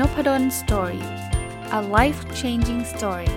[0.00, 1.06] Nopadol's Story
[1.78, 3.34] a life changing story ส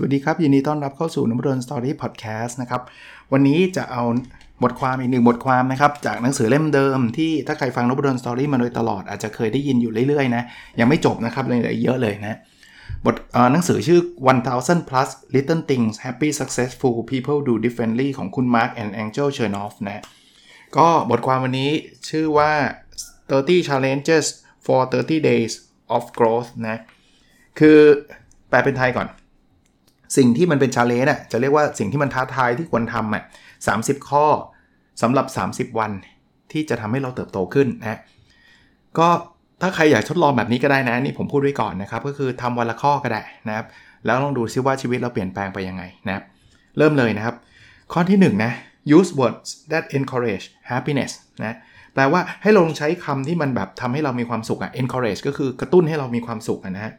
[0.00, 2.82] วัสดีครับ ยินดีต้อนรับเข้าสู่นพดล Story พอดแคสต์นะครับ
[3.32, 4.02] วันนี้จะเอา
[4.62, 10.42] บทความอีกหนึ่งบทความนะครับ จากหนังสือเล่มเดิมที่ถ้าใครฟังนพดล Story มาโดยตลอดอาจจะเคยได้ยินอยู่เรื่อยๆนะ
[10.80, 12.38] ยังไม่จบนะครับเลยเยอะเลยนะ
[13.06, 13.16] บท
[13.52, 14.00] หนังสือชื่อ
[14.46, 20.04] 1000 plus little things happy successful people do differently ของคุณ Mark and Angel Chernoff นะ
[20.76, 21.70] ก็บทความวันนี้
[22.08, 22.52] ชื่อว่า
[23.10, 24.24] 30 challenges
[24.66, 25.52] for 30 days
[25.96, 26.78] of growth นะ
[27.58, 27.78] คือ
[28.48, 29.08] แปลเป็นไทยก่อน
[30.16, 33.22] สิ่งที่มันเป็นชาเลนจ์อะจะเรียกว่าสิ่งที่มันท้าทายที่ควรทำอะ
[33.66, 34.26] 30 ข้อ
[35.02, 35.92] สำหรับ 30 วัน
[36.52, 38.00] ที่จะทำให้เราเติบโตขึ้นนะ
[38.98, 39.08] ก็
[39.60, 43.66] ถ้าใครอยากทดลองแบบนี้ก็ได้นะนี่ผมพูดไว้ก่อนนะครับ ก็คือทำวันละข้อก็ได้นะครับ
[44.06, 46.24] แล้วลองดูซิว่าชีวิตเราเปลี่ยนแปลงไปยังไงนะครับ
[46.78, 47.34] เริ่มเลยนะครับ
[47.92, 48.52] ข้อที่1นะ
[48.96, 51.12] use words that encourage happiness
[51.44, 51.56] นะ
[51.94, 56.92] แปลว่าให้ลงใช้คำที่มันแบบทำให้เรามีความสุขอะ encourage ก็คือกระตุ้นให้เรามีความสุขนะฮะ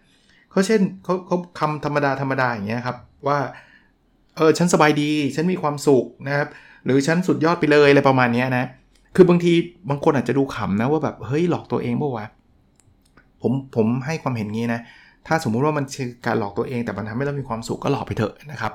[0.51, 3.39] เขาเช่นเขาเขาคำธรรมดาธรรมดาอย่างเงี้ยครับว่า
[4.37, 6.47] เออฉันสบายดีฉันมีความสุขนะครับ
[6.85, 8.65] หรือฉันสุดยอดไปเลยอะไรประมาณนี้นะ
[9.15, 9.53] คือบางที
[9.89, 12.27] บางคนอาจจะดูขำนะว่าแบบเฮ้ยหลอกตัวเองป่าวะ
[13.41, 14.81] ผมผมให้ความเห็นงี้นะ
[15.27, 18.73] ถ้าสมมุติว่ามันคือการหลอกตัวเองแต่มันทำให้เรามีความสุขก็หลอกไปเถอะนะครับ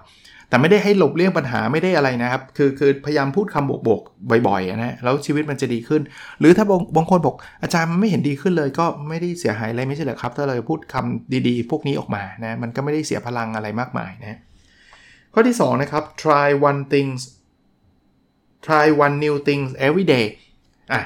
[0.48, 6.02] แต่ไม่ได้ให้หลบเลี่ยงปัญหาไม่ได้อะไรนะครับ คือคือพยายามพูดคำบวกๆบ่อยๆนะแล้วชีวิตมันจะดีขึ้น
[6.40, 6.64] หรือถ้า
[6.96, 14.38] บางคนบอกอาจารย์มันไม่เห็นดีขึ้นเลย ก็ไม่ได้เสียหายอะไรไม่ใช่เหรอครับ ถ้าเราพูดคำดีๆ พวกนี้ออกมานะมันก็ไม่ได้เสียพลังอะไรมากมายนะ
[15.32, 17.20] ข้อที่2นะครับ try one things
[18.66, 20.26] try one new things every day
[20.92, 21.00] อะ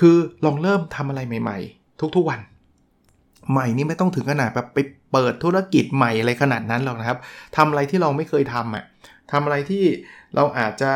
[0.00, 2.40] คือลองเริ่มทำอะไรใหม่ ๆ ทุกๆวัน
[3.50, 4.78] ใหม่นี่ไม่ต้องถึงขนาดแบบไป
[5.12, 7.18] เปิดธุรกิจใหม่อะไรขนาดนั้นหรอกนะครับ
[7.56, 8.84] ทำอะไรที่เราไม่เคยทำอะ
[9.32, 9.84] ทำอะไรที่
[10.34, 10.92] เราอาจจะ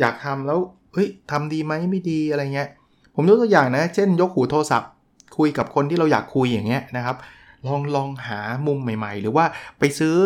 [0.00, 0.58] อยากทำแล้ว
[0.94, 2.68] เฮ้ยทำดีไหมไม่ดีอะไรเงี้ย
[3.14, 4.90] ผมยกตัวอย่างนะ เช่น ยกหูโทรศัพท์
[5.38, 7.16] คุยกับคนที่เราอยากคุยอย่างเงี้ยนะครับ
[7.66, 9.44] ลองลองหามุมใหม่ ๆ หรือว่า
[9.78, 10.16] ไปซื้อ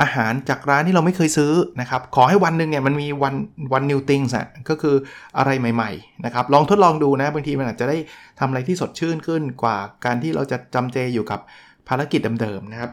[0.00, 3.34] อาหารจากร้านที่เราไม่เคยซื้อนะครับ ขอให้วันหนึ่งเนี่ยมันมีวัน
[3.72, 4.96] วันนิวติงส์อะก็คือ
[5.38, 7.96] อะไรใหม่ๆนะครับลองทดลองดูนะ บางทีมันอาจจะได้
[8.38, 11.40] ทำอะไรที่สดชื่นขึ้นกว่าการที่เราจะจำเจอยู่กับ
[11.88, 12.90] ภารกิจเดิมๆนะครับ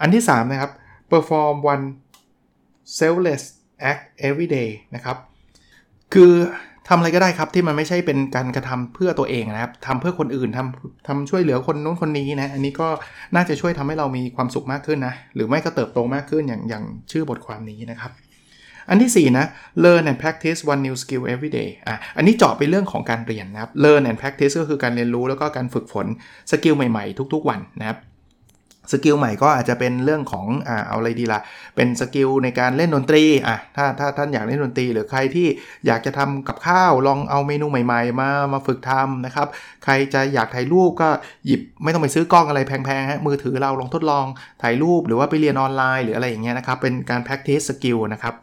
[0.00, 0.70] อันที่ 3 นะครับ
[1.10, 1.84] perform one
[2.98, 3.42] selfless
[3.90, 5.16] act every day นะครับ
[6.14, 6.32] คือ
[6.88, 12.88] ทำอะไรก็ได้ครับที่มันไม่ใช่เป็นการกระทำเพื่อตัวเองนะครับทำเพื่อคนอื่นทำทำช่วยเหลือคนนู้นคนนี้นะอันนี้ก็
[13.34, 18.12] น่าจะช่วยทำให้เรามีความสุขมากขึ้นนะหรือไม่ก็เติบโตมากขึ้นอย่างอย่างชื่อบทความนี้นะครับ
[18.88, 19.46] อันที่ 4 นะ
[19.84, 26.06] learn and practice one new skill every day อะอันนี้เจาะไปเรื่องของการเรียนนะครับ learn and practice ก็คือการเรียนรู้แล้วก็การฝึกฝน
[26.50, 27.98] skill ใหม่ๆ ทุก ๆ วันนะครับ
[28.92, 31.40] skill ใหม่ก็อาจจะเป็นเรื่องของอ่าเอาอะไรดีล่ะ
[31.76, 35.46] เป็น skill ในการเล่นดนตรีอะถ้าถ้าท่านอยากเล่นดนตรี หรือใครที่
[35.86, 39.48] อยากจะทำกับข้าวลองเอาเมนูใหม่ ๆ มามาฝึกทำนะครับ
[39.84, 41.08] ใครจะอยากถ่ายรูปก็
[41.46, 44.26] หยิบไม่ต้องไปซื้อกล้องอะไรแพงๆฮะมือถือเราลองทดลอง
[44.62, 48.34] ถ่ายรูปหรือว่าไปเรียนออนไลน์หรืออะไรอย่างเงี้ยนะครับเป็นการ practice skill นะครับ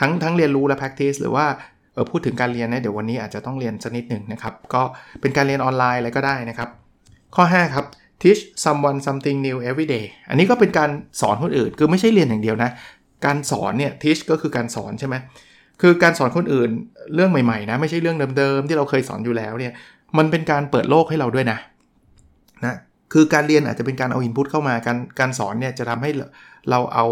[0.00, 1.46] ทั้งทั้งเรียนรู้และ practice หรือว่า
[1.94, 4.82] เออพูดถึงการเรียนนะเดี๋ยววันนี้อาจจะต้องเรียนสักนิดหนึ่งนะครับก็
[5.20, 6.68] เป็นการเรียนออนไลน์อะไรก็ได้นะครับ
[7.36, 7.84] ข้อ 5 ครับ
[8.22, 10.90] teach someone something new every day อันนี้ก็เป็นการ
[11.20, 12.70] สอนคนอื่น คือไม่ใช่เรียนอย่างเดียวนะ
[13.24, 15.16] การสอนเนี่ย teach ก็คือการสอนใช่ไหม
[15.82, 16.70] คือการสอนคนอื่น
[17.14, 19.72] เรื่องใหม่ๆนะ ไม่ใช่เรื่องเดิมๆ ที่เราเคยสอนอยู่แล้วเนี่ย
[20.18, 21.58] มันเป็นการเปิดโลกให้เราด้วยนะ
[22.64, 22.76] นะ
[23.12, 26.10] คือการเรียนอาจจะเป็นการเอาอินพุตเข้ามา การการสอนเนี่ยจะทำให้
[26.70, 27.06] เราเอา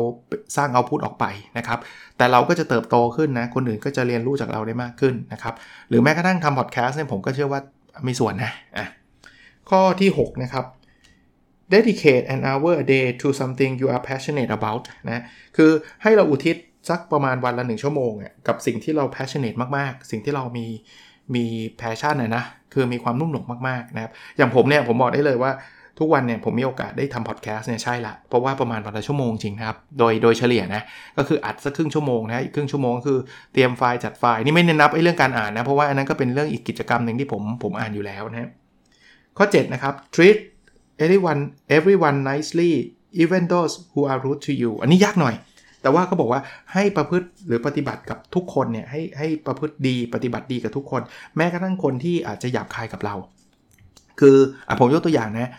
[0.57, 1.25] สร้างเอาพุตออกไป
[1.59, 1.79] นะครับ
[2.17, 5.55] แต่เราก็จะเติบโตขึ้นนะ คนอื่นก็จะเรียนรู้จากเราได้มากขึ้นนะครับ
[5.89, 7.61] หรือแม้กระทั่งทำพอดแคสต์เนี่ยผมก็เชื่อว่า
[8.07, 8.87] มีส่วนนะ อะ
[9.71, 10.65] ข้อที่6นะครับ
[11.75, 15.23] dedicate an hour a day to something you are passionate about นะ
[15.57, 15.71] คือ
[16.03, 16.57] ให้เราอุทิศ
[16.91, 18.13] สักประมาณวันละหนึ่งชั่วโมง
[18.49, 20.67] กับสิ่งที่เรา passionate มาก ๆ สิ่งที่เรามี
[21.35, 21.45] มี
[21.81, 22.45] passion นะนะ
[22.75, 25.53] คือมีความนุ่มหนกมาก ๆ นะครับ อย่างผมเนี่ย ผมบอกได้เลยว่า
[26.01, 30.83] ทุกวันเนี่ย ผมมีโอกาสได้ทำพอดแคสต์เนี่ย ใช่ละ เพราะว่าประมาณวันละชั่วโมงจริงครับ โดยโดยเฉลี่ยนะ
[31.19, 33.19] ก็คืออัดสักครึ่งชั่วโมงนะ อีกครึ่งชั่วโมงคือ
[33.53, 38.51] เตรียมไฟล์จัดไฟล์ นี่ไม่เน้นนับไอ้เรื่องการอ่านนะ เพราะว่าอันนั้นก็เป็นเรื่องอีกกิจกรรมหนึ่งที่ผมผมอ่านอยู่แล้วนะ
[39.39, 40.39] ข้อ7นะครับ treat
[41.05, 41.43] everyone
[41.77, 42.73] everyone nicely
[43.23, 45.35] even those who are rude to you อันนี้ยากหน่อย
[45.83, 46.41] แต่ว่าเขาบอกว่า
[46.73, 51.03] ให้ประพฤติหรือปฏิบัติกับทุกคนเนี่ยให้ให้ประพฤติดีปฏิบัติดีกับทุกคน
[51.37, 53.15] แม้กระทั่งคนที่อาจจะหยาบคายกับเรา
[54.21, 54.37] คือ
[54.69, 55.53] อผมยกตัวอย่างนะ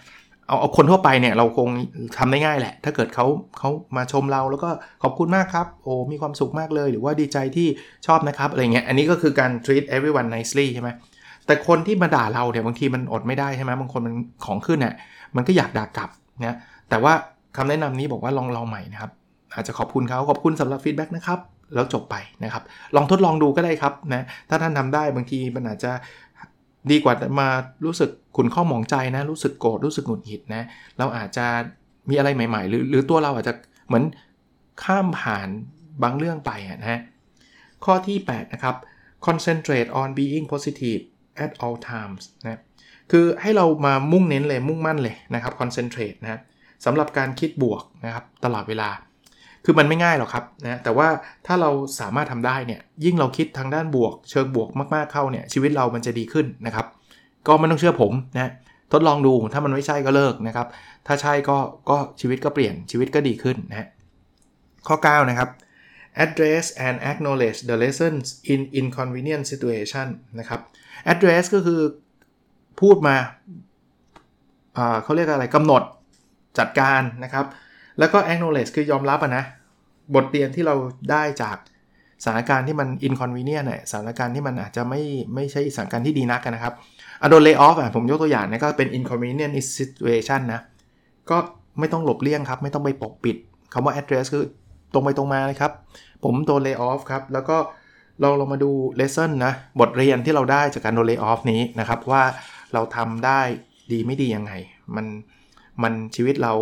[0.48, 1.70] เอาเอาคนทั่วไปเนี่ยเราคง
[2.18, 3.26] ทำได้ง่ายแหละ ถ้าเกิดเขา
[3.60, 4.70] เขามาชมเราแล้วก็
[5.04, 7.68] ขอบคุณมากครับโอ้มีความสุขมากเลยหรือว่าดีใจที่
[8.08, 10.90] ชอบนะครับอะไรเงี้ยอันนี้ก็คือการ treat everyone nicely ใช่ไหม
[11.46, 14.94] แต่คนที่มาด่าเราเนี่ยบางทีมันอดไม่ได้ใช่ไหมบางคนมันของขึ้นเนี่ย
[15.36, 16.10] มันก็อยากด่ากลับ
[16.46, 16.58] นะ
[16.90, 17.14] แต่ว่า
[17.58, 19.12] คำแนะนำนี้บอกว่าลองลองใหม่นะครับ
[19.54, 21.40] อาจจะขอบคุณเขาขอบคุณสำหรับฟีดแบ็กนะครับ
[21.74, 22.64] แล้วจบไปนะครับ
[22.96, 25.92] ลองทดลองดูก็ได้ครับนะถ้าท่านทำได้บางทีมันอาจจะ
[26.92, 27.50] ดีกว่ามา
[27.86, 30.64] รู้สึกขุนข้อหมองใจนะ รู้สึกโกรธรู้สึกหงุดหงิดนะ
[30.98, 31.46] เราอาจจะ
[32.10, 33.54] มีอะไรใหม่ ๆ หรือหรือตัวเราอาจจะ
[33.88, 34.04] เหมือน
[34.84, 35.50] ข้ามผ่าน
[36.04, 37.02] บางเรื่องไปนะฮะ
[37.86, 38.76] ข้อที่ 8 นะครับ
[39.28, 41.02] concentrate on being positive
[41.44, 42.60] at all times นะ
[43.12, 46.42] คือให้เรามามุ่งเน้นเลยมุ่งมั่นเลยนะครับ concentrate นะ
[46.86, 48.90] สำหรับการคิดบวกนะครับตลอดเวลา
[49.66, 51.08] คือมันไม่ง่ายหรอกครับนะแต่ว่า
[51.48, 51.70] ถ้าเรา
[52.00, 56.86] สามารถทำได้เนี่ยยิ่งเราคิดทางด้านบวก เชิงบวกมากๆเข้าเนี่ยชีวิตเรามันจะดีขึ้นนะครับ
[57.48, 58.52] ก็ไม่ต้องเชื่อผมนะ
[58.94, 60.68] ทดลองดูถ้ามันไม่ใช่ก็เลิกนะครับ
[61.08, 61.58] ถ้าใช่ก็
[61.90, 63.88] ก็ชีวิตก็เปลี่ยนชีวิตก็ดีขึ้นนะ
[64.88, 65.50] ข้อ 9 นะครับ
[66.26, 70.08] address and acknowledge the lessons in inconvenient situation
[70.40, 70.62] นะครับ
[71.12, 71.82] address ก็คือ
[72.82, 73.16] พูดมา
[75.04, 75.84] เขาเรียกอะไรกำหนด
[76.60, 77.46] จัดการนะครับ
[78.00, 79.44] แล้วก็ acknowledge คือยอมรับนะ
[80.16, 80.76] บทเรียนที่เรา
[81.12, 81.58] ได้จาก
[82.24, 85.02] สถานการณ์ที่มัน inconvenient เนี่ยสถานการณ์ที่มันอาจจะไม่
[85.36, 86.74] ไม่ใช่สถานการณ์ที่ดีนักนะครับ
[87.22, 90.62] อโดน lay off อะผมยกตัวอย่างนะก็เป็น inconvenient situation นะ
[91.30, 91.38] ก็
[91.80, 93.36] ไม่ต้องหลบเลี่ยงครับ ไม่ต้องไปปกปิด
[93.74, 94.44] คำว่า address คือ
[94.94, 95.72] ตรงไปตรงมาเลยครับ
[96.24, 97.58] ผมโดน lay off ครับ แล้วก็
[98.24, 102.24] ลองลองมาดู lesson นะ บทเรียนที่เราได้จากการโดน lay off นี้นะครับว่า
[102.74, 103.42] เราทำได้
[103.92, 104.54] ดีไม่ดียังไง
[104.96, 105.06] มัน
[105.84, 106.54] มันชีวิตเรา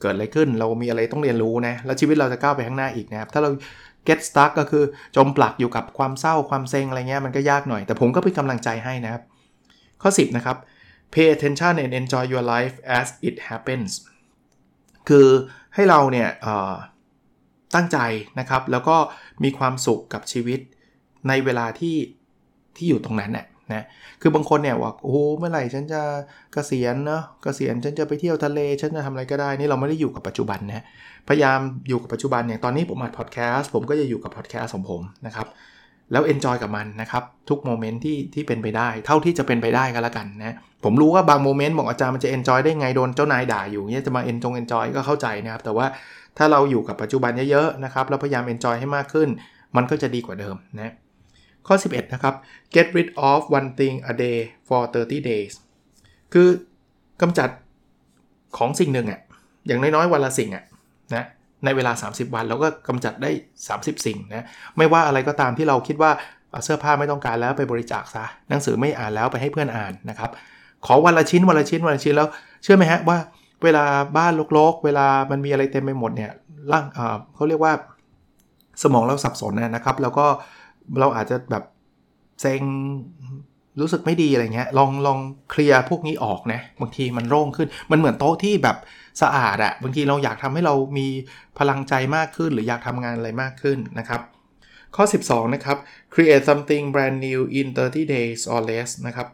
[0.00, 3.50] เกิดอะไรขึ้น เรามีอะไรต้องเรียนรู้นะ แล้วชีวิตเราจะก้าวไปข้างหน้าอีกนะครับ ถ้าเรา
[4.08, 4.84] get stuck ก็คือ
[5.16, 9.22] จมปลักอยู่กับความเศร้าความเซ็งอะไรเงี้ยมันก็ยากหน่อย แต่ผมก็เป็นกำลังใจให้นะครับ
[10.02, 10.56] ข้อ 10 นะครับ
[11.14, 13.90] pay attention and enjoy your life as it happens
[15.08, 15.28] คือ
[15.74, 16.28] ให้เราเนี่ย
[17.74, 17.98] ตั้งใจ
[18.40, 18.96] นะครับ แล้วก็
[19.44, 20.60] มีความสุขกับชีวิต
[21.28, 21.96] ในเวลาที่
[22.76, 23.84] ที่อยู่ตรงนั้นน่ย นะ
[24.22, 26.00] คือบางคนเนี่ยว่าโอ้เมื่อไหร่ฉันจะ
[26.54, 30.84] กะเกษียณเนาะกะเกษียณฉันจะไปเที่ยวทะเลฉันจะทำอะไรก็ได้นี่เราไม่ได้อยู่กับปัจจุบันนะ
[31.28, 35.46] พยายามอยู่กับปัจจุบันอย่างตอนนี้ผมอัดพอดแคสต์ผมก็จะอยู่กับพอดแคสต์ของผมนะครับ
[36.12, 45.86] แล้ว enjoy กับมันนะครับ ทุก moment ที่ที่เป็นไปได้ เท่าที่จะเป็นไปได้ก็แล้วกันนะผมรู้ว่าบาง moment บอกอาจารย์มันจะ enjoy ได้ไงโดนเจ้านายด่าอยู่เนี่ยจะมาเอนจง enjoy ก็เข้าใจนะครับ แต่ว่า
[46.38, 49.28] ถ้าเราอยู่กับปัจจุบันเยอะๆนะครับแล้วพยายาม enjoy ให้มากขึ้น
[49.76, 50.92] มันก็จะดีกว่าเดิมนะ
[51.68, 52.34] ข้อ 11 นะครับ
[52.74, 54.38] get rid of one thing a day
[54.68, 55.52] for 30 days
[56.32, 56.48] คือ
[57.22, 57.48] กำจัด
[58.58, 59.20] ของสิ่งหนึ่งอะ่ะ
[59.66, 60.64] อย่างน้อยๆวันละสิ่งอะ่ะ
[61.14, 61.24] นะ
[61.64, 63.30] ในเวลา 30 วันเราก็กำจัดได้
[63.68, 66.10] 30 สิ่งนะไม่ว่าอะไรก็ตามที่เราคิดว่า
[66.64, 70.30] เสื้อผ้าไม่ต้องการแล้วไปบริจาคซะหนังสือไม่อ่านแล้วไปให้เพื่อนอ่านนะครับ
[70.86, 72.28] ขอวันละชิ้นวันละชิ้นวันละชิ้นแล้ว
[72.62, 73.18] เชื่อไหมฮะว่า
[73.64, 73.84] เวลา
[74.16, 76.32] บ้านรกๆ เวลามันมีอะไรเต็มไปหมดเนี่ย
[76.72, 76.84] ร่าง
[77.34, 77.72] เขาเรียกว่า
[78.82, 81.64] สมองเราสับสนนะครับ แล้วก็เเราอาจจะแบบ
[82.40, 82.62] เซ็ง
[83.80, 85.18] รู้สึกไม่ดีอะไรเงี้ยลองลอง
[85.50, 88.76] เคลียร์พวกนี้ออกนะบางทีมันโล่งขึ้น มันเหมือนโต๊ะที่แบบ
[89.22, 91.06] สะอาดอะบางทีเราอยากทำให้เรามี
[91.58, 94.20] พลังใจมากขึ้น หรืออยากทำงานอะไรมากขึ้นนะครับ
[94.96, 95.76] ข้อ 12 นะครับ
[96.14, 99.28] create something brand new in 30 days or less นะครับ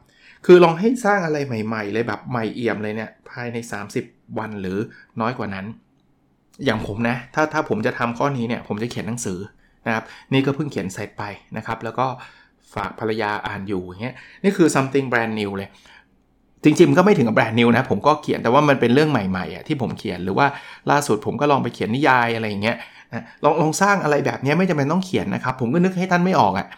[0.46, 3.56] คือลองให้สร้างอะไรใหม่ ๆ เลยแบบใหม่เอี่ยมเลยเนี่ยภายใน
[3.98, 4.78] 30 วันหรือ
[5.20, 5.66] น้อยกว่านั้น
[6.64, 9.38] อย่างผมนะ ถ้าถ้าผมจะทำข้อนี้เนี่ยผมจะเขียนหนังสือ
[9.86, 11.24] นะครับนี่ก็เพิ่งเขียนเสร็จไป
[11.56, 12.06] นะครับ แล้วก็
[12.74, 15.68] ฝากภรรยาอ่านอยู่อย่างเงี้ยนี่คือ something brand new เลย
[16.64, 20.46] จริงๆก็ไม่ถึงกับแบรนด์นิวนะ ผมก็เขียนแต่ว่ามันเป็นเรื่องใหม่ๆอะที่ผมเขียนหรือว่า
[20.90, 22.76] ล่าสุดผมก็ลองไปเขียนนิยายอะไรอย่างเงี้ย
[23.12, 26.68] นะลองลองสร้างอะไรแบบนี้ไม่จำเป็นต้องเขียนนะครับ ผมก็นึกให้ท่านไม่ออกอะ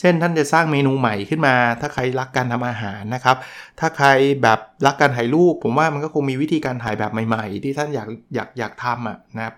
[0.00, 3.36] เช่นท่านจะสร้างเมนูใหม่ขึ้นมา ถ้าใครรักการทำอาหารนะครับ
[3.80, 4.08] ถ้าใคร
[4.42, 9.54] แบบรักการถ่ายรูป ผมว่ามันก็คงมีวิธีการถ่ายแบบใหม่ ๆ ที่ท่านอยากอยากอยากทำอะนะครับ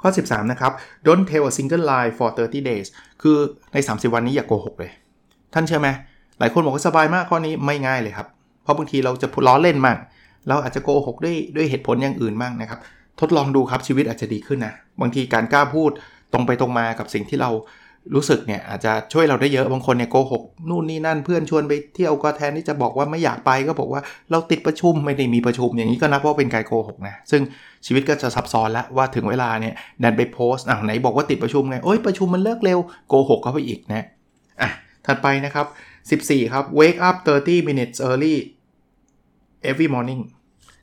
[0.00, 0.72] ข้อ 13 นะครับ
[1.06, 2.86] don't tell a single lie for 30 days
[3.22, 3.36] คือ
[3.72, 4.90] ใน 30 วันนี้อย่ากโกหกเลย
[5.54, 5.88] ท่านเชื่อไหม
[6.38, 8.28] หลายคนบอกว่าสบายมากข้อนี้ไม่ง่ายเลยครับ
[8.62, 9.98] เพราะบางทีเราจะล้อเล่นมาก
[10.48, 12.80] เราอาจจะโกหกด้วยด้วยเหตุผลอย่างอื่นบ้างนะครับ
[13.20, 15.90] ทดลองดูครับชีวิตอาจจะดีขึ้นนะ บางทีการกล้าพูด
[16.32, 17.50] ตรงไปตรงมากับสิ่งที่เรา
[18.14, 27.42] รู้สึกเนี่ยอาจจะช่วยเราได้เยอะบางคนเนี่ยโกหกนู่นนี่นั่นเพื่อนชวนไปเที่ยวก็แทนที่จะบอกว่าไม่อยากไปก็บอกว่าเราติดประชุมไม่ได้มีประชุมอย่างนี้ก็นับว่าเป็นการโกหกนะซึ่ง
[27.86, 34.04] ชีวิตก็จะซับซ้อนแล้วว่าถึงเวลาเนี่ยดันไปโพสต์อะไหนบอกว่าติดประชุมไงโอ้ยประชุมมันเลิกเร็วโกหกเข้าไปอีกนะ
[34.60, 34.70] อะ
[35.06, 35.66] ถัดไปนะครับ
[36.36, 38.36] 14 ครับ wake up 30 minutes early
[39.68, 40.22] every morning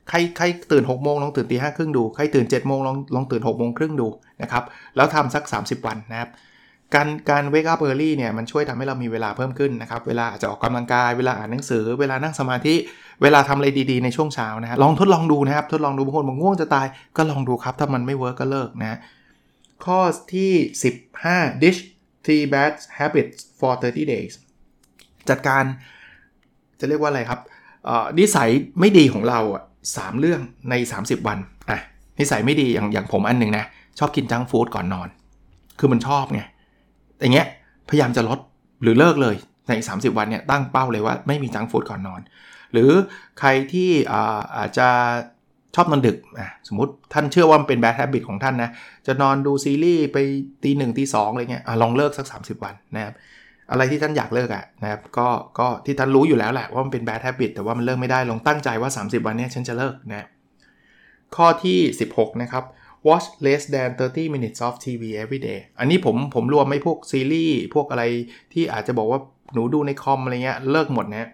[0.08, 4.08] ใครใครตื่น6โมงลองตื่นตีห้าครึ่งดู ใครตื่น7โมงลองลองตื่น6โมงครึ่งดู
[4.42, 4.64] นะครับ
[4.96, 6.30] แล้วทำสัก 30 วันนะครับ
[6.94, 12.74] การการ wake up early เนี่ยมันช่วยทำให้เรามีเวลาเพิ่มขึ้นนะครับ เวลาอาจจะออกกำลังกายเวลาอ่านหนังสือ เวลานั่งสมาธิ
[13.22, 18.98] เวลาทำอะไรดีๆในช่วงเช้านะฮะลองทดลองดูนะครับ ทดลองดูบางคนบอกง่วงจะตายก็ลองดูครับ ถ้ามันไม่เวิร์กก็เลิกนะ
[19.84, 20.00] ข้อ
[20.34, 20.52] ที่
[21.08, 21.80] 15 dish
[22.24, 24.34] three bad habits for 30 days
[25.28, 25.64] จัดการ
[26.80, 27.40] จะเรียกว่าอะไรครับ
[28.18, 29.62] นิสัยไม่ดีของเราอะ
[29.96, 30.40] สเรื่อง
[30.70, 31.38] ใน 30 วัน
[31.70, 31.78] อะ
[32.18, 33.64] นิสัยไม่ดีอย่างอย่างผมอันหนึ่งนะ
[33.98, 35.08] ชอบกินจังฟู้ดก่อนนอน
[35.78, 36.42] คือมันชอบไง
[37.20, 37.46] อย่างเงี้ย
[37.88, 38.38] พยายามจะลด
[38.82, 39.36] หรือเลิกเลย
[39.68, 42.20] ใน 30 วันเนี่ยตั้งเป้าเลยว่าไม่มีจังฟู้ดก่อนนอน
[42.72, 42.90] หรือ
[43.38, 43.90] ใครที่
[44.56, 44.88] อาจจะ
[45.74, 48.70] ชอบนอนดึกอะสมมติท่านเชื่อว่ามันเป็นแบดแฮบิตของท่านนะ
[49.06, 50.18] จะนอนดูซีรีส์ไป
[50.64, 53.14] ตีหนึ่งตีสองอะไรเงี้ยอลองเลิกสัก 30 วันนะครับ
[53.70, 60.26] อะไรที่ท่านอยากเลิกอะนะครับก็ก็ที่ท่านรู้อยู่แล้วแหละว่ามันเป็นแบดแฮบิตแต่ว่ามันเลิกไม่ได้ลองตั้งใจว่า 30 วันนี้ฉันจะเลิกนะ
[61.36, 61.78] ข้อที่
[62.10, 62.64] 16 นะครับ
[63.06, 68.04] watch less than 30 minutes of TV every day อันนี้ผมผมรวมไม่พวกซีรีส์พวกอะไร
[68.52, 69.20] ที่อาจจะบอกว่า
[69.54, 71.28] หนูดูในคอมอะไรเงี้ยเลิกหมดนะ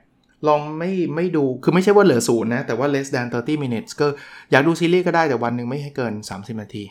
[0.49, 4.07] ลองไม่ไม่ดูคือไม่ใช่ว่าเหลือศูนย์นะ แต่ว่า less than 30 minutes ก็
[4.51, 6.85] อยากดูซีรีส์ก็ได้แต่วันหนึ่งไม่ให้เกิน 30 นาที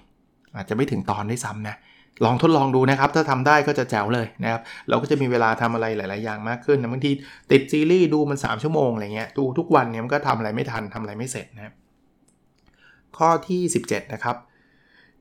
[0.55, 1.75] อาจจะไม่ถึงตอนได้ซ้ำนะ
[2.25, 7.11] ลองทดลองดูนะครับ ถ้าทำได้ก็จะแจ๋วเลยนะครับ เราก็จะมีเวลาทำอะไรหลาย ๆ อย่างมากขึ้นนะบางที
[7.51, 11.73] ติดซีรีส์ดูมัน 3 ชั่วโมงอะไรเงี้ยดูทุกวันเนี่ยมันก็ทำอะไรไม่ทันทำอะไรไม่เสร็จนะ
[13.17, 14.35] ข้อที่ 17 นะครับ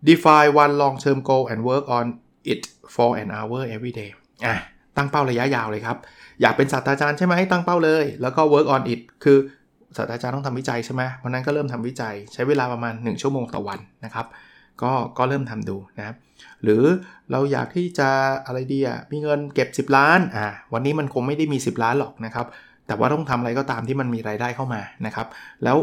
[0.08, 2.06] define one long term goal and work on
[2.52, 2.62] it
[2.94, 4.10] for an hour every day
[4.46, 4.54] อะ
[4.96, 5.96] ตั้งเป้าระยะยาวเลยครับ
[6.40, 9.38] อยากเป็นศาสตราจารย์ใช่ไหมตั้งเป้าเลย แล้วก็ work on it คือ
[9.96, 14.26] ศาสตราจารย์ต้องทำวิจัยใช่ไหมเพราะนั้นก็เริ่มทำวิจัยใช้เวลาประมาณ 1 ชั่วโมงต่อวันนะครับ
[14.82, 16.16] ก็ก็เริ่มทำดูนะครับ
[16.62, 16.82] หรือ
[17.30, 18.08] เราอยากที่จะ
[18.46, 22.46] อะไรดีอะมีเงินเก็บ 10 ล้านอ่าวันนี้มันคงไม่ได้มี 10 ล้านหรอกนะครับ
[22.86, 25.26] แต่ว่าต้องทำอะไรก็ตามที่มันมีรายได้เข้ามานะครับ
[25.64, 25.76] แล้ว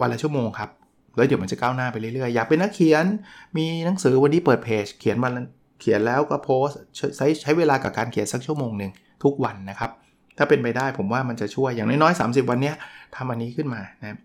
[0.00, 0.70] วันละชั่วโมงครับ
[1.16, 3.04] แล้วเดี๋ยวมันจะก้าวหน้าไปเรื่อยๆ อยากเป็นนักเขียน
[3.56, 5.32] มีหนังสือวันนี้เปิดเพจ เขียนมัน
[5.80, 6.68] เขียนแล้วก็โพส
[7.16, 8.90] ใช้ใช้เวลากับการเขียนสักชั่วโมงหนึ่ง
[9.24, 9.90] ทุกวันนะครับ
[10.38, 12.72] ถ้าเป็นไปได้ผมว่ามันจะช่วยอย่างน้อยๆ 30 วันนี้
[13.16, 14.18] ทำอันนี้ขึ้นมานะ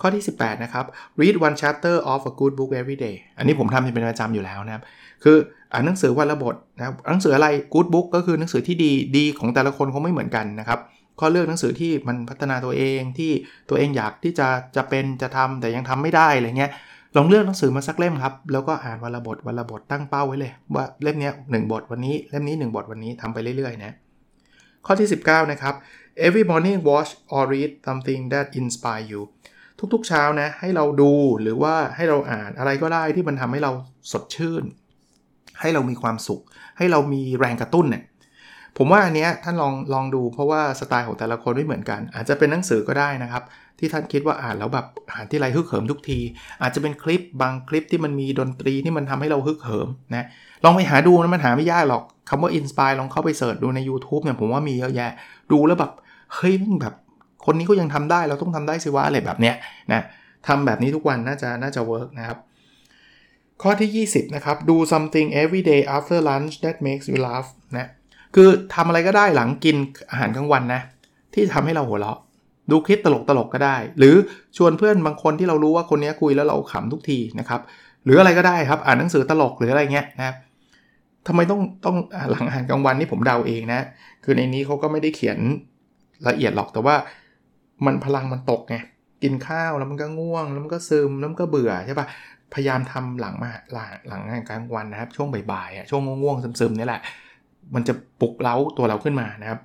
[0.00, 0.84] ข้อที่ 18 นะครับ
[1.20, 4.82] read one chapter of a good book every day อันนี้ผมทำเป็นประจำอยู่แล้วนะครับ
[5.24, 5.36] คือ
[5.72, 10.78] อ่านหนังสือวันละบทนะหนังสืออะไร good book ก็คือหนังสือที่ดีดีของแต่ละคนคงไม่เหมือนกันนะครับ
[11.20, 13.32] ก็เลือกหนังสือที่มันพัฒนาตัวเองที่
[13.68, 16.72] ตัวเองอยากที่จะจะเป็นจะทำแต่ยังทำไม่ได้อะไรเงี้ย
[17.16, 23.92] ลองเลือกหนังสือมาสักเล่มครับ แล้วก็อ่านวันละบทวันละบทตั้งเป้าไว้เลย ว่าเล่มนี้หบทวันนี้เล่มนี้ 1 บทวันนี้ทำไปเรื่อยๆนะ
[24.86, 25.74] ข้อที่ 19 นะครับ
[26.26, 29.22] every morning watch or read something that inspire you
[29.94, 33.72] ทุกๆเช้านะให้เราดูหรือว่าให้เราอ่านอะไรก็ได้ที่มันทำให้เรา
[34.12, 34.64] สดชื่น
[35.60, 36.40] ให้เรามีความสุข
[36.78, 38.02] ให้เรามีแรงกระตุ้นเนี่ย
[38.78, 43.42] ผมว่าอันเนี้ยท่านลองลองดูเพราะว่าสไตล์ของแต่ละคนไม่เหมือนกัน อาจจะเป็นหนังสือก็ได้นะครับ
[43.78, 46.18] ที่ท่านคิดว่าอ่านแล้วแบบอ่านทีไรฮึกเหิมทุกที
[46.62, 50.26] อาจจะเป็นคลิปบางคลิปที่มันมีดนตรีที่มันทำให้เราฮึกเหิมนะ
[50.64, 55.10] ลองไปหาดูนะมันหาไม่ยากหรอกคำว่า inspire ลองเข้าไป search ดูใน YouTube เนี่ยผมว่ามีเยอะแยะ
[55.52, 55.92] ดูแล้วแบบ
[56.34, 56.94] เฮ้ยมันแบบ
[57.46, 59.54] คนนี้ก็ยังทำได้เราต้องทำได้สิวะอะไรแบบเนี้ย
[59.92, 60.02] นะ
[60.46, 62.38] ทำแบบนี้ทุกวันน่าจะน่าจะ work นะครับ
[63.62, 67.88] ข้อที่ 20 นะครับ do something every day after lunch that makes you laugh นะ
[68.34, 69.76] คือทำอะไรก็ได้หลังกิน
[70.10, 70.82] อาหารกลางวันนะ
[71.34, 72.18] ที่ทำให้เราหัวเราะ
[72.70, 74.14] ดูคลิปตลกตลกก็ได้ หรือ
[74.56, 77.60] ชวนเพื่อนบางคนที่เรารู้ว่าคนนี้คุยแล้วเราขำทุกทีนะครับ
[78.04, 80.36] หรืออะไรก็ได้ครับ อ่านหนังสือตลกหรืออะไรเงี้ยนะครับ
[81.26, 81.96] ทำไมต้องต้อง
[82.30, 83.80] หลังอาหารกลางวันนี่ผมเดาเองนะ
[84.24, 85.38] คือในนี้เขาก็ไม่ได้เขียน
[86.28, 86.94] ละเอียดหรอกแต่ว่า
[87.86, 88.76] มันพลังมันตกไง
[89.22, 92.06] กินข้าวแล้วมันก็ง่วง แล้วมันก็ซึมแล้วมันก็เบื่อใช่ปะ
[92.54, 97.00] พยายามทำหลังมาหลังหลังงานกลางวันนะครับ ช่วงบ่ายๆช่วงง่วงๆซึมๆนี่แหละ
[97.74, 99.60] มันจะปลุกเล้าตัวเราขึ้นมานะครับ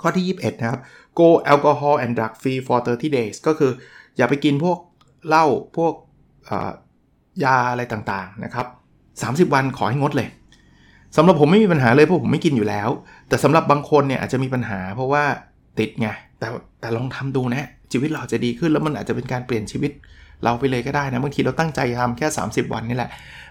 [0.00, 0.80] ข้อที่ 21 นะครับ
[1.18, 3.70] go alcohol and drug free for 30 days ก็คือ
[4.16, 4.78] อย่าไปกินพวก
[5.28, 5.46] เหล้า
[5.76, 5.94] พวก
[7.44, 8.66] ยาอะไรต่างๆนะครับ
[9.48, 10.28] 30 วันขอให้งดเลย
[11.16, 12.88] สำหรับผมไม่มีปัญหาเลยเพราะผมไม่กินอยู่แล้ว
[13.28, 15.24] แต่สำหรับบางคนเนี่ยอาจจะมีปัญหาเพราะว่า
[15.78, 16.08] ติดไง
[16.38, 16.48] แต่
[16.80, 19.92] แต่ลองทำดูนะ ชีวิตเราจะดีขึ้นแล้วมันอาจจะเป็นการเปลี่ยนชีวิต
[20.44, 23.10] เราไปเลยก็ได้นะบางทีเราตั้งใจทำแค่ 30 วันนี่แหละ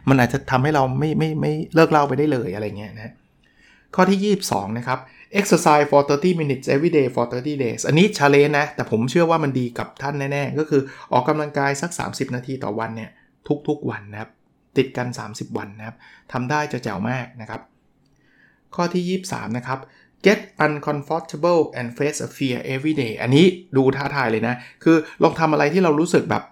[0.10, 3.14] มันอาจจะทำให้เราไม่ไม่ไม่เลิกเล่าไปได้เลยอะไรเงี้ยนะ
[3.96, 5.00] ข้อที่ 22 นะครับ
[5.40, 10.82] exercise for 30 minutes every day for 30 days อันนี้ชาเลนนะ แต่ผมเชื่อว่ามันดีกับท่านแน่ ๆ ก็คือ
[11.14, 13.10] ออกกำลังกายสัก 30 นาทีต่อวันเนี่ย
[13.68, 14.30] ทุกๆวันนะครับ
[14.78, 15.96] ติดกัน 30 วันนะครับ
[16.32, 17.62] ทำได้จะแจ๋วมากนะครับ
[18.76, 19.80] ข้อที่ 23 นะครับ
[20.26, 23.46] get uncomfortable and face a fear every day อันนี้
[23.78, 26.44] ดูท้าทายเลยนะ คือลองทำอะไรที่เรารู้สึกแบบ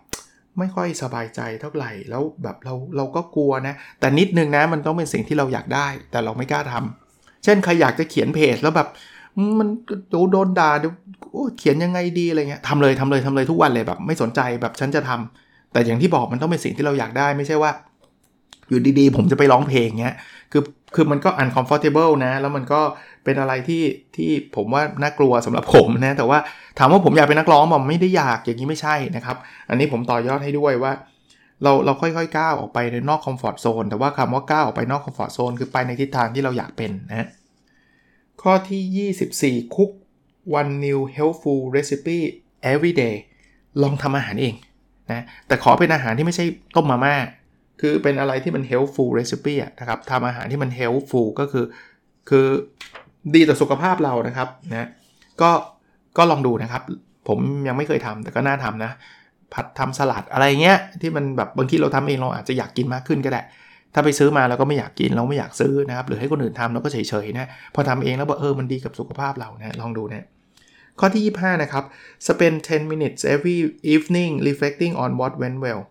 [0.60, 7.01] ไม่ค่อยสบายใจเท่าไหร่ แล้วแบบเราเราก็กลัวนะ แต่นิดนึงนะมันต้องเป็นสิ่งที่เราอยากได้ แต่เราไม่กล้าทำ
[7.44, 8.88] เช่นใครอยากจะเขียนเพจแล้วแบบ
[9.60, 9.68] มัน
[10.32, 10.94] โดนด่าเดี๋ยว
[11.58, 17.72] เขียนยังไงดีอะไรเงี้ยทำเลยทำเลยทำเลยทุกวันเลยแบบ ไม่สนใจแบบฉันจะทำแต่อย่างที่บอกมันต้องเป็นสิ่งที่เราอยากได้ไม่ใช่ว่า
[18.70, 20.16] อยู่ดีๆ ผมจะไปร้องเพลงเงี้ย
[20.52, 20.64] คือ
[20.96, 22.82] คือมันก็ uncomfortable นะ แล้วมันก็
[23.24, 23.84] เป็นอะไรที่
[24.16, 26.40] ที่ผมว่าน่ากลัวสำหรับผมนะ แต่ว่า
[26.80, 29.38] ถามว่าผมอยากเป็นนักร้องผมไม่ได้อยากอย่างนี้ไม่ใช่นะครับ
[29.70, 30.92] อันนี้ผมต่อยอดให้ด้วยว่า
[31.64, 37.28] เราเราค่อยๆก้าวออกไปในนอก comfort zone แต่ว่าคำว่าก้าวออกไปนอก comfort zone คือไปในทิศทางที่เราอยากเป็นนะ
[38.42, 39.92] ข้อที่ 24 cook
[40.60, 42.20] one new healthful recipe
[42.72, 43.16] every day
[43.84, 44.56] ลองทำอาหารเอง
[45.10, 47.16] นะแต่ขอเป็นอาหารที่ไม่ใช่ต้มมาม่า
[47.82, 51.66] คือเป็นอะไรที่มัน healthful recipe นะครับทำอาหารที่มัน healthful ก็คือ
[52.30, 52.46] คือ
[53.36, 54.88] ดีต่อสุขภาพเรานะครับนะ
[55.42, 55.52] ก็
[56.18, 56.84] ก็ลองดูนะครับ
[57.28, 58.92] ผมยังไม่เคยทำแต่ก็น่าทำนะ
[59.54, 63.42] ผัดทำสลัดอะไรเงี้ยที่มันแบบบางทีเราทำเองเราอาจจะอยากกินมากขึ้นก็ได้
[63.94, 70.28] ถ้าไปซื้อมาแล้วก็ไม่อยากกินเราไม่อยากซื้อนะครับหรือให้คนอื่นทำเราก็เฉยๆนะพอทำเองแล้วบอกเออมันดีกับสุขภาพเรานะลองดูนะ
[71.00, 71.84] ข้อที่ 25 นะครับ
[72.28, 73.58] spend 10 minutes every
[73.94, 75.82] evening reflecting on what went well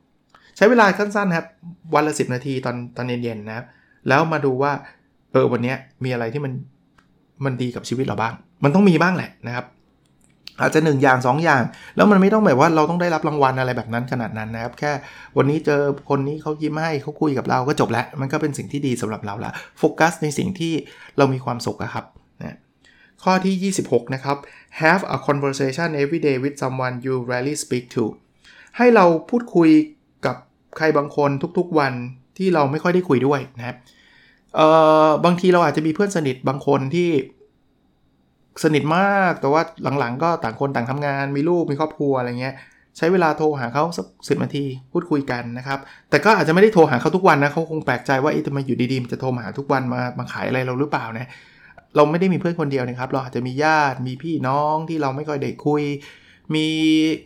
[0.57, 1.47] ใช้เวลาสั้นๆครับ
[1.95, 3.67] วันละ 10 นาทีตอนตอนเย็นๆนะครับ
[4.09, 4.73] แล้วมาดูว่า
[5.33, 5.75] เออวันนี้
[6.05, 6.53] มีอะไรที่มัน
[7.45, 9.67] มันดีกับชีวิตเราบ้าง มันต้องมีบ้างแหละนะครับ
[10.61, 11.63] อาจจะ 1 อย่าง 2 อย่าง
[11.97, 14.93] แล้วมันไม่ต้องแบบว่าเราต้องได้รับรางวัลอะไรแบบนั้นขนาดนั้นนะครับ แค่
[15.37, 20.73] วันนี้เจอคนนี้เขายิ้มให้เขาคุยกับเราก็จบแล้ว มันก็เป็นสิ่งที่ดีสำหรับเราละโฟกัสในสิ่งที่
[21.19, 22.05] เรามีความสุขครับ
[22.41, 22.57] นะ
[23.23, 24.37] ข้อที่ 26 นะครับ
[24.83, 28.05] have a conversation every day with someone you rarely speak to
[28.77, 29.71] ให้เราพูดคุย
[30.27, 30.37] กับ
[30.77, 31.93] ใครบางคนทุกๆวัน
[32.39, 33.77] ที่เราไม่ค่อยได้คุยด้วยนะครับ
[34.57, 34.67] เอ่
[35.07, 37.11] อบางทีเราอาจจะมีเพื่อนสนิทบางคนที่
[38.63, 39.63] สนิทมาก แต่ว่า
[40.01, 42.55] หลังๆ ก็ต่างคนต่างทำงาน มีลูก มีครอบครัวอะไรเงี้ย
[42.97, 45.79] ใช้เวลาโทรหาเขาสักสินาที พูดคุยกันนะครับ
[46.11, 51.27] แต่ก็อาจจะไม่ได้โทรหาเขาทุกวันนะเขาคงแปลกใจว่าเอ๊ะทำไมอยู่ดีๆมันจะโทรมาหาทุกวันมามาขายอะไรเราหรือเปล่านะ
[51.97, 55.83] เราไม่ได้มีเพื่อนคนเดียวนะครับ เราอาจจะมีญาติ มีพี่น้องที่เราไม่ค่อยได้คุย
[56.55, 56.67] มี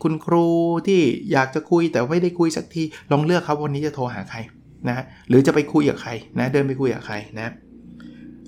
[0.03, 0.47] คุณครู
[0.87, 1.01] ที่
[1.33, 4.39] อยากจะคุยแต่ไม่ได้คุยสักที ลองเลือกครับวันนี้จะโทรหาใคร
[4.89, 7.53] นะ หรือจะไปคุยกับใครนะ เดินไปคุยกับใครนะ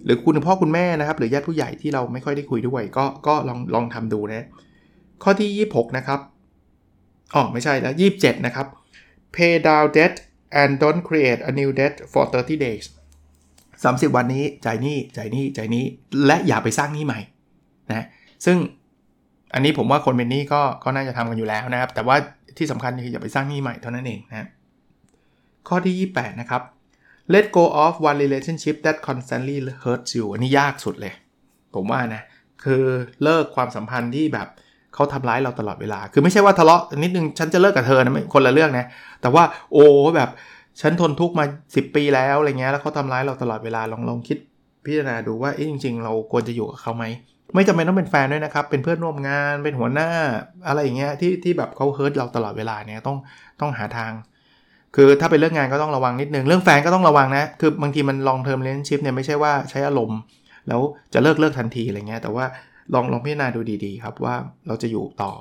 [0.07, 4.47] หรือคุณพ่อคุณแม่นะครับหรือญาติผู้ใหญ่ที่เราไม่ค่อยได้คุยด้วย ก็ก็ลองลองทำดูนะ
[5.23, 6.21] ข้อที่ 26 นะครับ
[7.35, 8.67] อ๋อไม่ใช่แล้ว27 นะครับ
[9.35, 10.15] pay down debt
[10.61, 12.85] and don't create a new debt for 30 days
[13.55, 15.85] 30 วันนี้จ่ายนี้จ่ายนี้จ่ายนี้
[16.27, 17.21] และอย่าไปสร้างหนี้ใหม่
[17.91, 18.07] นะ
[18.45, 18.57] ซึ่ง
[19.55, 22.17] อันนี้ผมว่าคนเป็นหนี้ก็ก็น่าจะทำกันอยู่แล้วนะครับ แต่ว่า
[22.59, 24.49] ที่สำคัญคืออย่าไปสร้างหนี้ใหม่เท่านั้นเองนะ
[25.69, 26.63] ข้อที่ 28 นะครับ
[27.35, 31.15] let go of one relationship that constantly hurts you อันนี้ยากสุดเลย
[31.75, 32.23] ผมว่านะ
[32.65, 32.83] คือ
[33.23, 34.49] เลิกความสัมพันธ์ที่แบบ
[34.95, 38.87] เขาทำร้ายเราตลอดเวลา คือไม่ใช่ว่าทะเลาะนิดนึง ฉันจะเลิกกับเธอนะคนละเรื่องนะ
[39.23, 39.85] แต่ว่าโอ้
[40.17, 40.31] แบบ
[40.81, 44.39] ฉันทนทุกข์มา 10 ปีแล้วอะไรเงี้ยแล้วเขาทำร้ายเราตลอดเวลาลองลองคิด
[44.85, 47.05] พิจารณาดูว่าเอ๊ะจริง ๆ เราควรจะอยู่กับเขาไหม
[47.55, 50.09] ไม่จำเป็นต้องเป็นแฟนด้วยนะครับ เป็นเพื่อนร่วมงานเป็นหัวหน้า
[50.67, 53.17] อะไรอย่างเงี้ยที่ที่แบบเขา hurt เราตลอดเวลาเนี่ยต้อง
[53.61, 54.13] ต้องหาทาง
[54.97, 60.21] คือถ้าเป็นเรื่องงานก็ต้องระวังนิดนึง เรื่องแฟนก็ต้องระวังนะ คือบางทีมัน long-term relationship เนี่ยไม่ใช่ว่าใช้อารมณ์
[60.69, 60.81] แล้ว
[61.15, 62.45] จะเลิกเลิกทันทีอะไรเงี้ย แต่ว่า
[62.95, 64.35] ลองลองพิจารณาดูดีๆครับว่า
[64.67, 65.33] เราจะอยู่ต่อ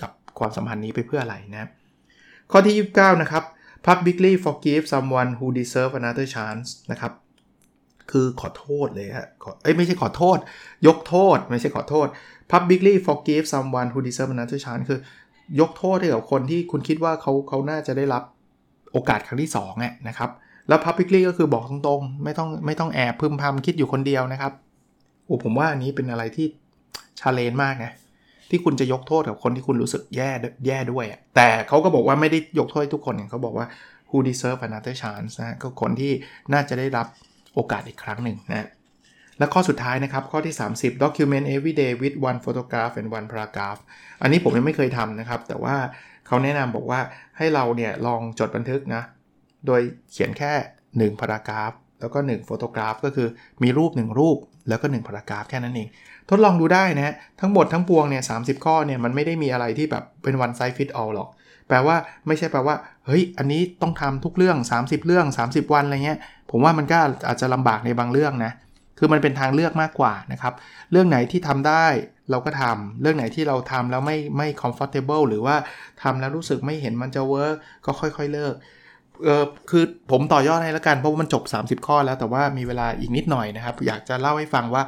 [0.00, 1.68] กับความสัมพันธ์นี้ไปเพื่ออะไรนะ
[2.50, 3.42] ข้อที่ 29 นะครับ
[3.86, 7.12] publicly forgive someone who deserve another chance นะครับ
[8.10, 9.28] คือขอโทษเลยฮะ
[9.62, 10.38] เอ้ยไม่ใช่ขอโทษ
[10.86, 12.06] ยกโทษ ไม่ใช่ขอโทษ
[12.52, 15.00] publicly forgive someone who deserve another chance คือ
[15.60, 18.22] ยกโทษให้กับคนที่คุณคิดว่าเขาเขาน่าจะได้รับ
[18.92, 20.30] โอกาสครั้งที่2อะนะครับ
[20.68, 24.52] แล้ว publicly ก็คือบอกตรงๆ ไม่ต้องไม่ต้องแอบพึมพำคิดอยู่คนเดียวนะครับ
[25.26, 26.46] โอ้ผมว่าอันนี้เป็นอะไรที่
[27.20, 27.92] ชาเลนจ์มากนะ
[28.50, 30.30] ที่คุณจะยกโทษกับคนที่คุณรู้สึกแย่
[30.66, 31.04] แย่ด้วย
[31.36, 33.66] แต่เขาก็บอกว่าไม่ได้ยกโทษทุกคนเขาบอกว่า
[34.08, 36.12] who deserve another chance นะก็คนที่
[36.52, 37.06] น่าจะได้รับ
[37.54, 38.68] โอกาสอีกครั้งหนึ่งนะ
[39.38, 43.80] และข้อสุดท้ายนะครับ ข้อที่ 30 document every day with one photograph and one paragraph
[44.22, 45.76] อันนี้ผมยังไม่เคยทำนะครับ แต่ว่า
[46.26, 47.00] เขาแนะนำบอกว่า
[47.38, 49.02] ให้เราเนี่ยลองจดบันทึกนะ
[49.66, 49.80] โดย
[50.10, 50.52] เขียนแค่
[51.12, 53.28] 1 paragraph แล้วก็1 photograph ก็คือ
[53.62, 55.88] มีรูป 1 รูปแล้วก็1 paragraph แค่นั้นเอง
[56.30, 61.28] ทดลองดูได้นะทั้งหมดทั้งปวงเนี่ยสาข้อเนี่ยมันไม่ได้มีอะไรที่แบบเป็น one size fit all หรอก
[61.68, 66.18] แปลว่าไม่ใช่แปลว่า เฮ้ย อันนี้ต้องทำทุกเรื่อง 30 เรื่อง 30 วันอะไรเงี้ย
[66.50, 68.52] ผมว่ามันก็อาจจะลำบากในบางเรื่องนะ
[69.04, 70.54] คือมันเป็นทางเลือกมากกว่านะครับ
[70.92, 71.86] เรื่องไหนที่ทำได้
[72.30, 75.56] เราก็ทำเรื่องไหนที่เราทำแล้วไม่ไม่ comfortable หรือว่า
[76.02, 78.54] ทำแล้วรู้สึกไม่เห็นมันจะ work ก็ค่อยๆเลิก
[79.24, 84.82] เออคือผมต่อยอดให้แล้วกันเพราะว่ามันจบ 30 ข้อแล้วแต่ว่ามีเวลาอีกนิดหน่อยนะครับ อยากจะเล่าให้ฟังว่า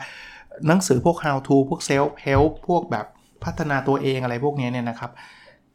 [0.66, 3.06] หนังสือพวก how to พวก self help พวกแบบ
[3.44, 5.12] พัฒนาตัวเองอะไรพวกนี้เนี่ยนะครับ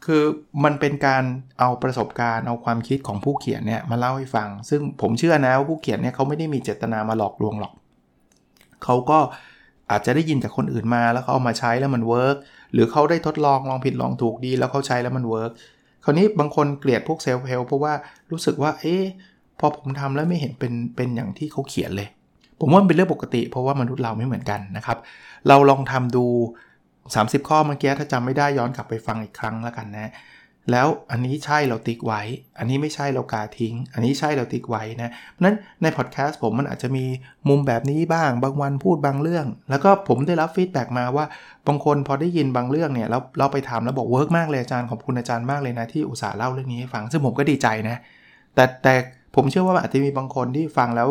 [0.06, 0.24] คือ
[0.64, 1.24] มันเป็นการ
[1.60, 7.74] เอาประสบการณ์เอาความคิดของผู้เขียนเนี่ยมาเล่าให้ฟัง ซึ่งผมเชื่อนะว่าผู้เขียนเนี่ยเขาไม่ได้มีเจตนามาหลอกลวงหรอก
[8.84, 9.20] เขาก็
[9.92, 12.36] อาจจะได้ยินจากคนอื่นมาแล้วเขาเอามาใช้แล้วมัน work
[12.74, 15.52] หรือเขาได้ทดลองลองผิดลองถูกดี แล้วเขาใช้แล้วมัน work
[16.04, 17.94] คราวนี้บางคนเกลียดพวก self help เพราะว่า
[18.32, 19.04] รู้สึกว่าเอ๊ะ
[19.60, 22.08] พอผมทำแล้วไม่เห็นเป็นเป็นอย่างที่เขาเขียนเลย
[22.60, 24.98] ผมว่าเป็นเรื่องปกติ เพราะว่ามนุษย์เราไม่เหมือนกันนะครับ
[25.48, 26.26] เราลองทำดู
[26.86, 30.12] 30 ข้อเมื่อกี้ถ้าจำไม่ได้ย้อนกลับไปฟังอีกครั้งแล้วกันนะ
[30.72, 32.22] แล้วอันนี้ใช่เราติ๊กไว้
[32.60, 37.06] อันนี้ไม่ใช่เรากาทิ้ง อันนี้ใช่เราติ๊กไว้นะเพราะนั้นในพอดแคสต์ผมมันอาจจะมี
[37.50, 41.26] มุมแบบนี้บ้าง บางวันพูดบางเรื่อง แล้วก็ผมได้รับ feedback มาว่า
[41.68, 47.98] บางคนพอได้ยินบางเรื่องเนี่ยแล้วเราไปถามแล้วบอก work มากเลยอาจารย์ขอบคุณอาจารย์มากเลยนะที่อุตส่าห์เล่าเรื่องนี้ให้ฟังซึ่งผมก็ดีใจนะ
[48.56, 48.94] แต่แต่
[49.36, 51.10] ผมเชื่อว่าอาจจะมีบางคนที่ฟังแล้ว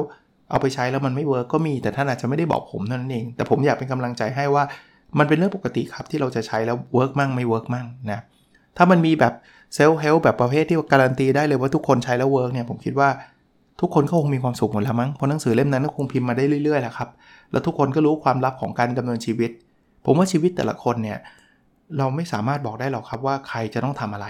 [0.50, 4.64] เอาไปใช้แล้วมันไม่ work ก็มีแต่ท่านอาจจะไม่ได้บอกผมเท่านั้นเอง แต่ผมอยากเป็นกำลังใจให้ว่า
[5.18, 8.20] มันเป็นเรื่องปกติครับที่เราจะใช้แล้ว work มั่งไม่ work มั่งนะ
[8.78, 9.34] ถ้ามันมีแบบ
[9.74, 13.08] self help แบบประเภทที่การันตีได้เลยว่าทุกคนใช้แล้ว work เนี่ยผมคิดว่า
[13.80, 17.08] ทุกคนก็คงมีความสุขหมดแล้วมั้งเพราะหนังสือเล่มนั้นก็คงพิมพ์มาได้เรื่อยๆแหละครับ
[17.52, 19.50] แล้วทุกคนก็รู้ความลับของการดำเนินชีวิต
[20.04, 21.18] ผมว่าชีวิตแต่ละคนเนี่ย
[21.98, 24.26] เราไม่สามารถบอกได้หรอกครับว่าใครจะต้องทำอะไร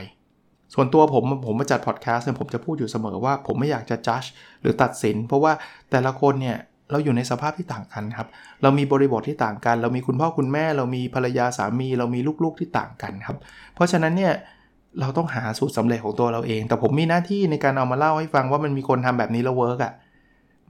[0.74, 4.22] ส่วนตัวผมผมมาจัดพอดแคสต์เนี่ยผมจะพูดอยู่เสมอว่าผมไม่อยากจะจัด
[4.62, 5.52] หรือตัดสิน เพราะว่า
[5.90, 6.56] แต่ละคนเนี่ย
[6.90, 8.28] เราอยู่ในสภาพที่ต่างกันครับ
[8.62, 13.36] เรามีบริบทที่ต่างกัน เรามีคุณพ่อคุณแม่ เรามีภรรยาสามี เรามีลูกๆที่ต่างกันครับ
[13.74, 14.32] เพราะฉะนั้นเนี่ย
[15.00, 19.92] เราต้องหาสูตรสำเร็จของตัวเราเอง แต่ผมมีหน้าที่ในการเอามาเล่าให้ฟังว่ามันมีคนทำแบบนี้แล้วเวิร์กอะ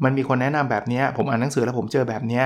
[0.04, 2.42] มันมีคนแนะนำแบบนี้ ผมอ่านหนังสือแล้วผมเจอแบบนี้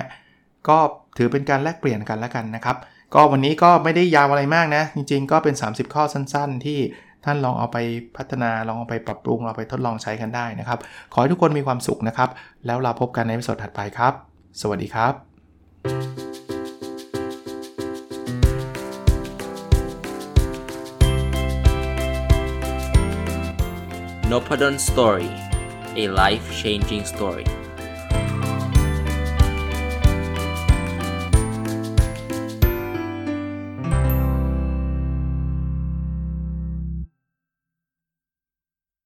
[0.68, 0.78] ก็
[1.18, 2.76] ถือเป็นการแลกเปลี่ยนกันแล้วกันนะครับ
[3.14, 6.78] ก็วันนี้ก็ไม่ได้ยาวอะไรมากนะ จริง ๆ ก็เป็น 30 ข้อสั้น ๆ ที่
[7.24, 7.78] ท่านลองเอาไป
[8.16, 10.78] พัฒนาลองเอาไปปรับปรุงเอาไปทดลองใช้กันได้นะครับ
[11.12, 12.30] ขอให้ทุกคนมีความสุขนะครับ
[12.66, 14.12] แล้วเราพบกันในวิดีโอถัดไปครับ
[14.60, 15.14] สวัสดีครับ
[24.30, 25.30] n o p a d o n Story
[26.02, 27.61] a life changing story